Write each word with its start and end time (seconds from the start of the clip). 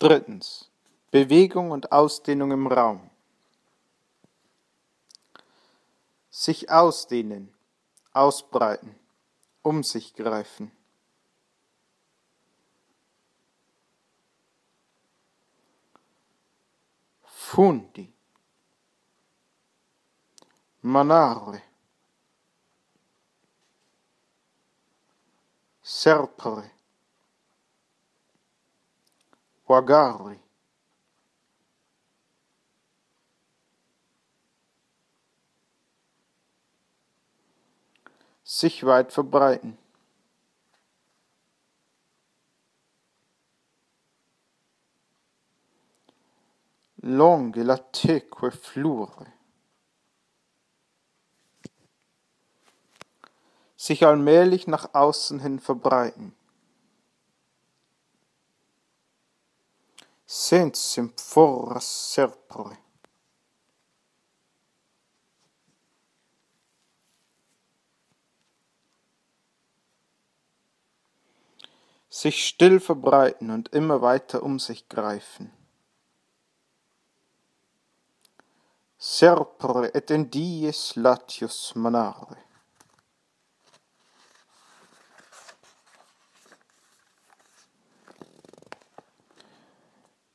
Drittens. 0.00 0.70
Bewegung 1.10 1.72
und 1.72 1.92
Ausdehnung 1.92 2.52
im 2.52 2.66
Raum. 2.66 3.10
Sich 6.30 6.70
ausdehnen, 6.70 7.52
ausbreiten, 8.14 8.98
um 9.60 9.82
sich 9.82 10.14
greifen. 10.14 10.72
Fundi. 17.22 18.10
Manare. 20.80 21.60
Serpere. 25.82 26.70
Wagari. 29.70 30.36
Sich 38.42 38.84
weit 38.84 39.12
verbreiten. 39.12 39.78
Longe 46.96 47.62
la 47.62 47.76
teque 47.76 48.50
flure. 48.50 49.26
Sich 53.76 54.04
allmählich 54.04 54.66
nach 54.66 54.94
außen 54.94 55.38
hin 55.38 55.60
verbreiten. 55.60 56.39
Sensum 60.50 61.12
fora 61.16 61.78
serpere. 61.78 62.76
Sich 72.08 72.44
still 72.44 72.80
verbreiten 72.80 73.52
und 73.52 73.68
immer 73.68 74.02
weiter 74.02 74.42
um 74.42 74.58
sich 74.58 74.88
greifen. 74.88 75.52
Serpere 78.98 79.94
et 79.94 80.10
in 80.10 80.30
dies 80.32 80.96
latius 80.96 81.76
manare. 81.76 82.49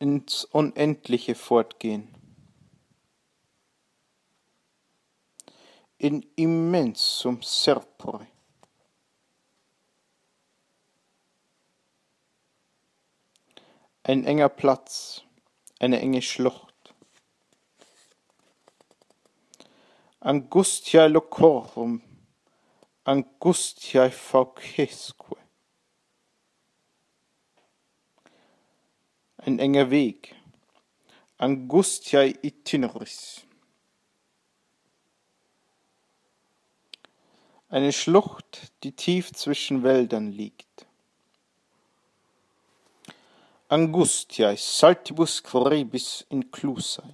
Ins 0.06 0.46
Unendliche 0.46 1.34
fortgehen. 1.34 2.14
In 5.98 6.22
immensum 6.36 7.42
serpore. 7.42 8.28
Ein 14.04 14.26
enger 14.26 14.50
Platz, 14.50 15.24
eine 15.80 16.00
enge 16.00 16.22
Schlucht. 16.22 16.76
Angustia 20.20 21.08
locorum, 21.08 22.04
angustiae 23.06 24.12
faucesque. 24.12 25.45
Ein 29.46 29.60
enger 29.60 29.92
Weg. 29.92 30.36
Angustiae 31.38 32.34
itineris. 32.42 33.42
Eine 37.70 37.92
Schlucht, 37.94 38.72
die 38.84 38.94
tief 38.94 39.32
zwischen 39.34 39.84
Wäldern 39.84 40.32
liegt. 40.32 40.88
Angustiae 43.68 44.56
saltibus 44.58 45.44
quorebis 45.44 46.26
inclusae. 46.30 47.14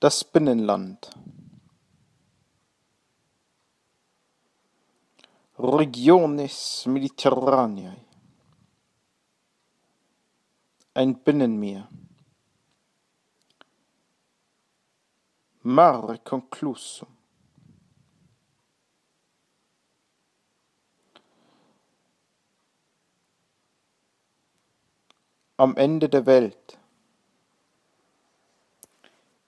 Das 0.00 0.24
Binnenland. 0.24 1.10
regiones 5.58 6.86
mediterraneae 6.86 8.06
ein 10.96 11.14
Binnenmeer. 11.22 11.88
Mare 15.62 16.18
conclusum. 16.20 17.08
Am 25.58 25.76
Ende 25.76 26.08
der 26.08 26.24
Welt. 26.24 26.78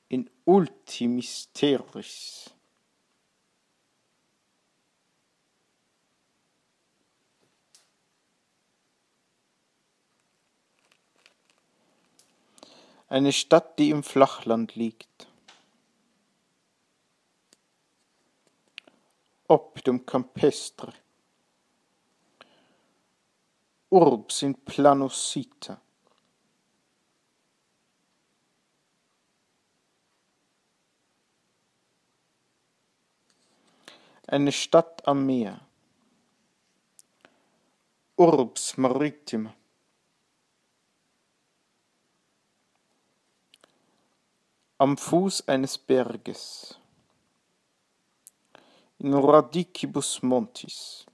In 0.08 0.28
ultimis 0.44 1.50
terris. 1.52 2.50
Eine 13.10 13.32
Stadt, 13.32 13.78
die 13.78 13.88
im 13.88 14.02
Flachland 14.02 14.74
liegt. 14.74 15.26
Optum 19.46 20.04
campestre. 20.04 20.92
Urbs 23.88 24.42
in 24.42 24.54
planosita. 24.54 25.80
Eine 34.26 34.52
Stadt 34.52 35.08
am 35.08 35.24
Meer. 35.24 35.58
Urbs 38.16 38.76
maritima. 38.76 39.54
Am 44.78 44.97
Fuß 44.97 45.49
eines 45.49 45.77
Berges, 45.77 46.78
in 49.00 49.12
radicibus 49.12 50.22
montis. 50.22 51.05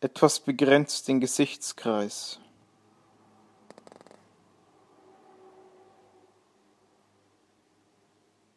Etwas 0.00 0.40
begrenzt 0.40 1.08
den 1.08 1.20
Gesichtskreis. 1.20 2.40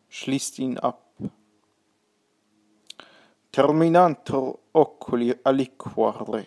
Schließt 0.10 0.60
ihn 0.60 0.78
ab. 0.78 1.04
Terminantur 3.52 4.60
oculi 4.72 5.36
aliquare. 5.44 6.46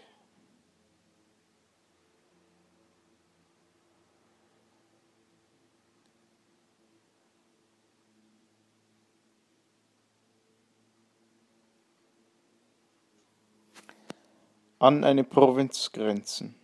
An 14.79 15.05
eine 15.05 15.25
Provinz 15.25 15.93
grenzen. 15.93 16.55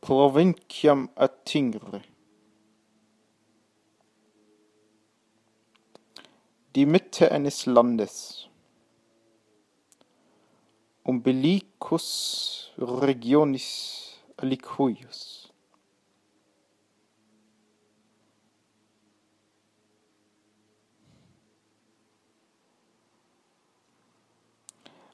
Provinciam 0.00 1.08
attingere. 1.14 2.02
Die 6.74 6.86
Mitte 6.86 7.32
eines 7.32 7.66
Landes. 7.66 8.48
Umbilicus 11.02 12.72
regionis 12.78 14.20
alicuius. 14.36 15.39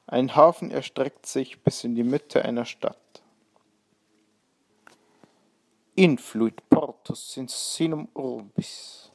Ein 0.06 0.36
Hafen 0.36 0.70
erstreckt 0.70 1.26
sich 1.26 1.62
bis 1.62 1.84
in 1.84 1.94
die 1.94 2.04
Mitte 2.04 2.44
einer 2.44 2.64
Stadt. 2.64 2.96
Influit 5.94 6.68
portus 6.68 7.36
in 7.36 7.48
sinum 7.48 8.08
urbis. 8.14 9.06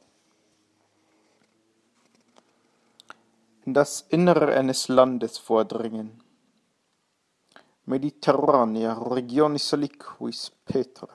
in 3.64 3.74
das 3.74 4.00
Innere 4.08 4.54
eines 4.54 4.88
Landes 4.88 5.38
vordringen. 5.38 6.22
Mediterranea 7.84 8.92
regionis 8.92 9.72
aliquis 9.72 10.50
Petre. 10.64 11.08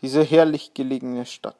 Diese 0.00 0.22
herrlich 0.22 0.74
gelegene 0.74 1.26
Stadt. 1.26 1.56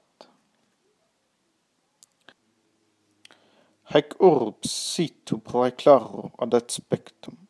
Haec 3.84 4.20
urbs 4.20 4.94
situ 4.94 5.38
praeclaro 5.38 6.32
ad 6.38 6.54
aspectum. 6.54 7.48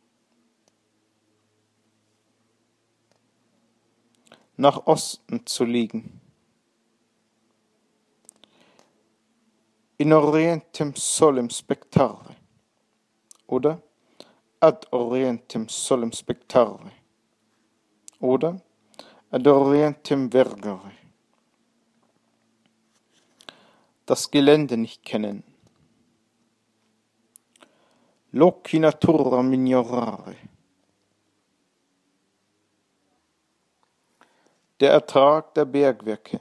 nach 4.58 4.86
Osten 4.86 5.46
zu 5.46 5.64
liegen. 5.64 6.20
In 9.96 10.12
orientem 10.12 10.94
solem 10.94 11.48
spectare 11.48 12.36
oder 13.46 13.82
ad 14.60 14.86
orientem 14.90 15.68
solem 15.68 16.12
spectare 16.12 16.90
oder 18.20 18.60
ad 19.30 19.46
orientem 19.46 20.30
vergere. 20.30 20.92
Das 24.06 24.30
Gelände 24.30 24.76
nicht 24.76 25.04
kennen. 25.04 25.44
Loci 28.32 28.78
natura 28.78 29.42
migliorare. 29.42 30.36
Der 34.80 34.92
Ertrag 34.92 35.54
der 35.54 35.64
Bergwerke. 35.64 36.40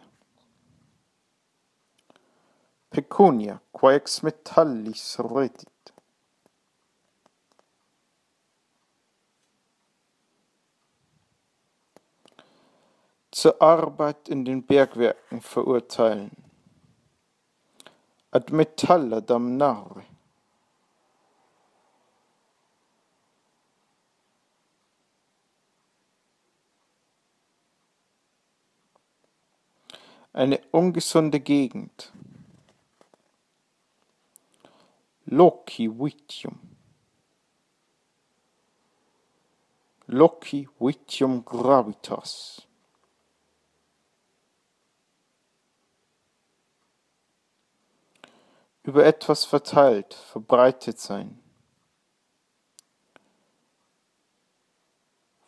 Pecunia, 2.90 3.60
quae 3.74 3.95
ex 3.95 4.22
metallis 4.22 5.19
retit. 5.19 5.76
Zur 13.38 13.62
Arbeit 13.62 14.30
in 14.30 14.45
den 14.45 14.66
Bergwerken 14.66 15.42
verurteilen. 15.42 16.31
Ad 18.31 18.51
metalla 18.51 19.22
damnare. 19.22 20.04
eine 30.33 30.60
ungesunde 30.72 31.40
Gegend. 31.40 32.12
Loci 35.25 35.88
vitium. 35.88 36.57
Loci 40.07 40.68
vitium 40.80 41.45
gravitas. 41.45 42.67
Über 48.88 49.06
etwas 49.06 49.45
verteilt, 49.45 50.16
verbreitet 50.16 51.00
sein. 51.00 51.39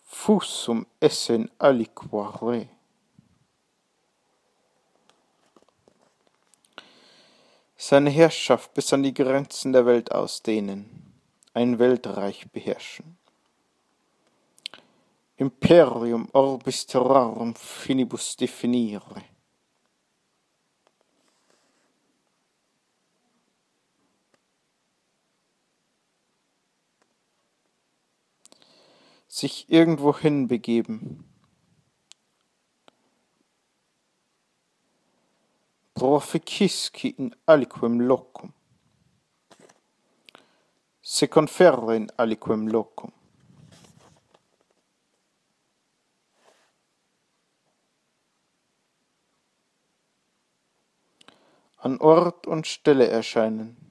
Fusum 0.03 0.85
essen 0.99 1.49
aliquare. 1.57 2.69
seine 7.81 8.09
Herrschaft 8.09 8.73
bis 8.73 8.91
an 8.91 9.03
die 9.03 9.13
Grenzen 9.13 9.71
der 9.71 9.85
Welt 9.85 10.11
ausdehnen, 10.11 11.13
ein 11.53 11.79
Weltreich 11.79 12.51
beherrschen. 12.51 13.17
Imperium 15.37 16.27
orbis 16.33 16.85
terrarum 16.85 17.55
finibus 17.55 18.35
definire. 18.35 19.23
Sich 29.39 29.69
irgendwohin 29.69 30.49
begeben, 30.49 31.23
proficisci 35.93 37.07
in 37.07 37.33
aliquem 37.45 38.01
locum. 38.01 38.51
Se 41.01 41.29
conferre 41.29 41.95
in 41.95 42.11
aliquem 42.17 42.67
locum. 42.67 43.13
An 51.77 51.97
Ort 52.01 52.45
und 52.45 52.67
Stelle 52.67 53.07
erscheinen. 53.07 53.88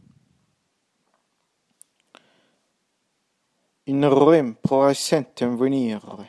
In 3.88 4.04
rem 4.04 4.56
praesentem 4.60 5.58
venire. 5.58 6.28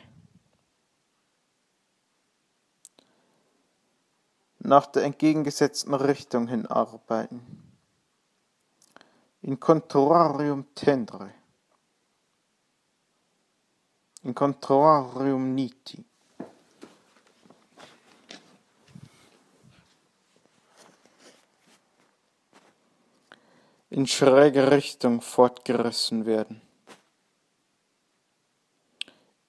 nach 4.69 4.85
der 4.85 5.03
entgegengesetzten 5.03 5.93
Richtung 5.95 6.47
hin 6.47 6.67
arbeiten. 6.67 7.41
In 9.41 9.59
contrarium 9.59 10.67
tendre. 10.75 11.33
In 14.21 14.35
contrarium 14.35 15.55
niti. 15.55 16.05
in 23.91 24.05
schräge 24.05 24.71
Richtung 24.71 25.19
fortgerissen 25.19 26.27
werden. 26.27 26.68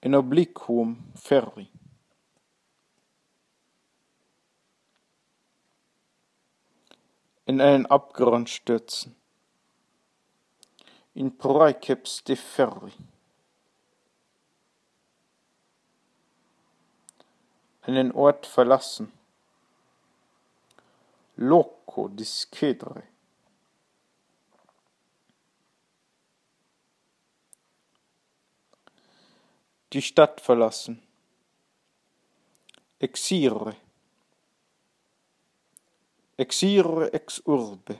In 0.01 0.15
obliquum 0.15 1.11
ferri. 1.15 1.69
in 7.51 7.59
einen 7.59 7.85
Abgrund 7.85 8.49
stürzen. 8.49 9.13
In 11.13 11.37
praeceps 11.37 12.23
de 12.23 12.37
ferri. 12.37 12.93
Einen 17.81 18.13
Ort 18.13 18.45
verlassen. 18.45 19.11
Loco 21.35 22.07
discedere. 22.07 23.03
Die 29.93 30.01
Stadt 30.01 30.41
verlassen. 30.41 31.01
Exire 32.99 33.75
exire 36.41 37.11
ex 37.13 37.41
urbe, 37.45 37.95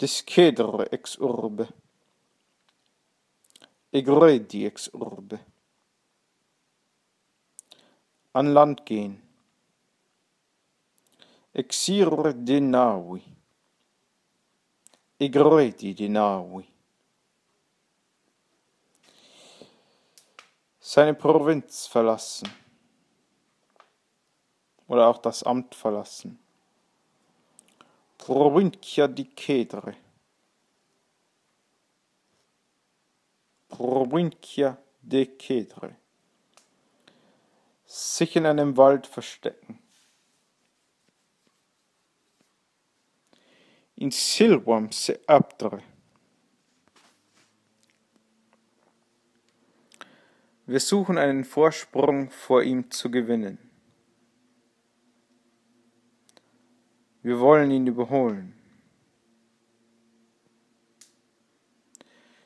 discedere 0.00 0.86
ex 0.96 1.18
urbe, 1.18 1.66
egredi 3.92 4.64
ex 4.64 4.88
urbe, 4.92 5.38
an 8.32 8.52
Land 8.56 8.80
gehen, 8.88 9.18
exire 11.52 12.32
de 12.32 12.58
navi, 12.60 13.20
egredi 15.28 15.92
de 15.92 16.08
Seine 20.86 21.14
Provinz 21.14 21.86
verlassen 21.86 22.46
oder 24.86 25.08
auch 25.08 25.16
das 25.16 25.42
Amt 25.42 25.74
verlassen. 25.74 26.38
Provincia 28.18 29.08
di 29.08 29.30
Cedre. 29.34 29.96
Provincia 33.66 34.76
de 35.00 35.38
Cedre. 35.40 35.96
Sich 37.86 38.36
in 38.36 38.44
einem 38.44 38.76
Wald 38.76 39.06
verstecken. 39.06 39.78
In 43.96 44.10
silvam 44.10 44.92
se 44.92 45.18
abdre. 45.26 45.82
Wir 50.66 50.80
suchen 50.80 51.18
einen 51.18 51.44
Vorsprung 51.44 52.30
vor 52.30 52.62
ihm 52.62 52.90
zu 52.90 53.10
gewinnen. 53.10 53.58
Wir 57.22 57.38
wollen 57.38 57.70
ihn 57.70 57.86
überholen. 57.86 58.54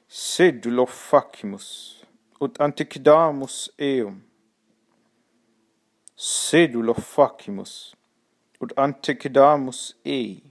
Sedulo 0.08 0.86
facimus, 0.86 2.04
ut 2.40 2.58
antiquidamus 2.60 3.72
eum. 3.78 4.24
Sedulo 6.16 6.94
facimus, 6.94 7.96
ut 8.58 8.76
antiquidamus 8.78 9.96
ei. 10.04 10.42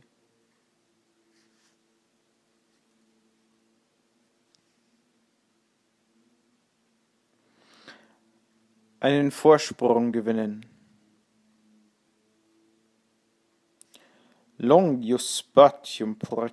Einen 8.99 9.31
Vorsprung 9.31 10.11
gewinnen. 10.11 10.65
Longius 14.57 15.37
spatium 15.37 16.17
por 16.17 16.49